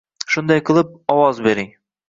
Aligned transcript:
Shunday 0.35 0.61
qilib, 0.71 0.97
ovoz 1.17 1.45
bering 1.51 1.73